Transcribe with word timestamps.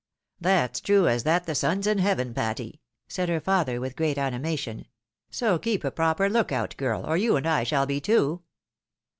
"That's 0.51 0.81
true 0.81 1.07
as 1.07 1.21
that 1.25 1.45
the 1.45 1.53
sun's 1.53 1.85
in 1.85 1.99
heaven, 1.99 2.33
Patty," 2.33 2.81
said 3.07 3.29
her 3.29 3.39
father, 3.39 3.79
with 3.79 3.95
great 3.95 4.17
animation; 4.17 4.87
"so 5.29 5.59
keep 5.59 5.83
a 5.83 5.91
proper 5.91 6.27
look 6.27 6.51
out 6.51 6.75
girl, 6.77 7.05
or 7.05 7.17
you 7.17 7.35
and 7.35 7.45
I 7.47 7.61
shall 7.63 7.85
be 7.85 8.01
two." 8.01 8.41